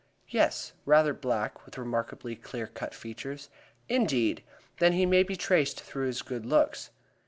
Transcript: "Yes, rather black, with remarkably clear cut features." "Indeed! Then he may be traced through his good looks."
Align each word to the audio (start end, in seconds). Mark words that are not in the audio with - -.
"Yes, 0.29 0.73
rather 0.83 1.13
black, 1.13 1.63
with 1.63 1.77
remarkably 1.77 2.35
clear 2.35 2.65
cut 2.65 2.95
features." 2.95 3.51
"Indeed! 3.87 4.41
Then 4.79 4.93
he 4.93 5.05
may 5.05 5.21
be 5.21 5.35
traced 5.35 5.81
through 5.81 6.07
his 6.07 6.23
good 6.23 6.43
looks." 6.43 6.89